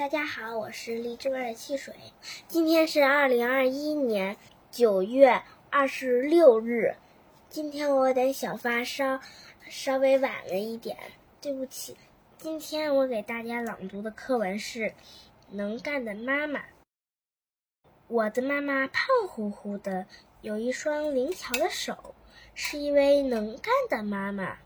[0.00, 1.94] 大家好，我是荔枝味的汽水。
[2.48, 4.38] 今天是二零二一年
[4.70, 6.94] 九月二十六日。
[7.50, 9.20] 今天我有点小发烧
[9.68, 10.96] 稍微晚了一点，
[11.42, 11.98] 对不起。
[12.38, 14.84] 今天我给大家朗读的课文是
[15.50, 16.60] 《能干的妈妈》。
[18.08, 20.06] 我的妈妈胖乎乎的，
[20.40, 22.14] 有一双灵巧的手，
[22.54, 24.56] 是一位能干的妈妈。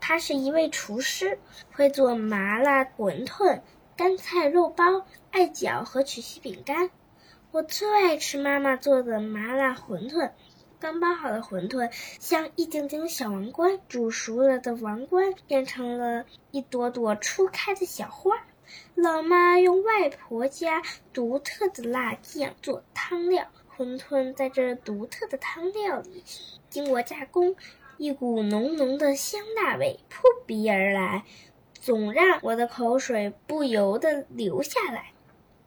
[0.00, 1.38] 她是一位厨师，
[1.70, 3.60] 会做麻辣馄饨。
[3.94, 6.90] 干菜肉包、艾饺和曲奇饼干，
[7.50, 10.30] 我最爱吃妈妈做的麻辣馄饨。
[10.80, 18.46] 刚包好的馄饨像一顶顶小王冠，煮熟了的王冠变成了一朵朵初开的小花。
[18.94, 26.24] 老妈用外婆家独特的辣酱做汤料，馄饨在这独特的汤料里
[26.70, 27.54] 经过加工，
[27.98, 31.24] 一股浓浓的香辣味扑鼻而来。
[31.82, 35.10] 总让我的口水不由得流下来。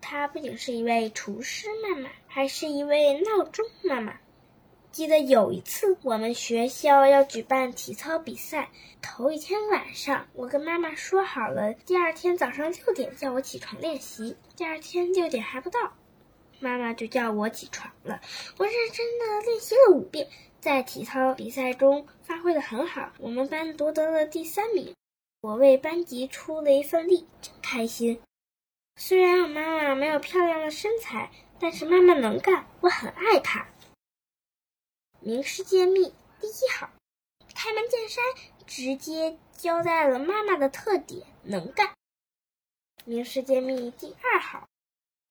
[0.00, 4.20] 她不仅是一位厨师妈妈，还是一位闹钟妈妈。
[4.92, 8.70] 记得有一次，我们学校要举办体操比赛，
[9.02, 14.36] 头一天晚上，我跟妈妈说好了，第二天早上六点叫我起床练习。
[14.54, 15.94] 第二天六点还不到，
[16.60, 18.20] 妈妈就叫我起床了。
[18.56, 20.28] 我认真的练习了五遍，
[20.60, 24.94] 在体操比赛中发挥的很好，我们班夺得了第三名。
[25.44, 28.18] 我为班级出了一份力，真开心。
[28.96, 33.68] 虽然我妈妈没有漂亮的身材，但是妈妈能干，我很爱她。
[35.20, 36.88] 名师揭秘第一好，
[37.54, 38.24] 开门见山，
[38.66, 41.92] 直接交代了妈妈的特点——能干。
[43.04, 44.66] 名师揭秘第二好，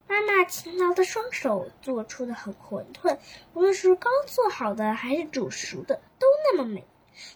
[0.08, 3.18] 妈妈勤劳的双手做出的很馄饨，
[3.56, 6.86] 无论是刚做好的还是煮熟的，都那么美，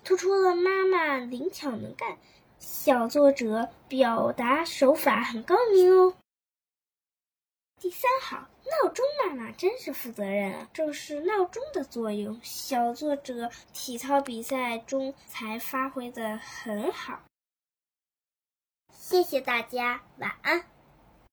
[0.03, 2.19] 突出了妈妈灵巧能干。
[2.59, 6.15] 小作者表达手法很高明哦。
[7.79, 17.21] 第三好，闹钟妈妈真是负责任啊，正是闹钟的作用，小作者体操比赛中才发挥的很好。
[18.91, 20.65] 谢谢大家，晚安。